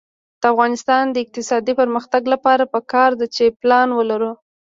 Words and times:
د 0.41 0.43
افغانستان 0.53 1.03
د 1.11 1.15
اقتصادي 1.25 1.73
پرمختګ 1.81 2.21
لپاره 2.33 2.71
پکار 2.73 3.11
ده 3.19 3.27
چې 3.35 3.55
پلان 3.61 3.87
ولرو. 3.93 4.31